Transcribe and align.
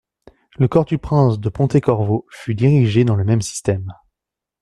Le 0.57 0.67
corps 0.67 0.85
du 0.85 0.97
prince 0.97 1.39
de 1.39 1.47
Ponte-Corvo 1.49 2.25
fut 2.31 2.55
dirigé 2.55 3.05
dans 3.05 3.13
le 3.15 3.23
même 3.23 3.43
système. 3.43 3.93